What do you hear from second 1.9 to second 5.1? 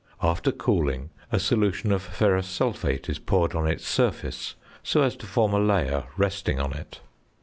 of ferrous sulphate is poured on its surface, so